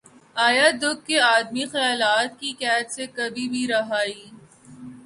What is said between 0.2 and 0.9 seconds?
آ۔ یاد